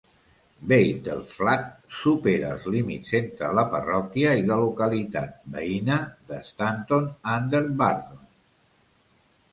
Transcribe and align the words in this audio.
Battleflat 0.69 1.67
supera 1.97 2.49
els 2.53 2.65
límits 2.77 3.13
entre 3.19 3.51
la 3.59 3.65
parròquia 3.75 4.31
i 4.41 4.47
la 4.49 4.59
localitat 4.63 5.39
veïna 5.59 6.01
de 6.33 6.43
Stanton 6.51 7.09
under 7.39 7.65
Bardon. 7.85 8.27